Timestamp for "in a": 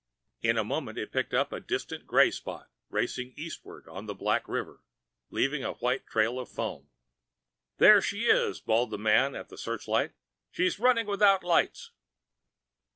0.41-0.63